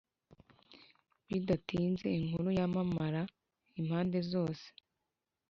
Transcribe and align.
Bidatinze 1.27 2.07
inkuru 2.19 2.49
yamamara 2.59 3.21
impande 3.79 4.19
zose 4.31 4.67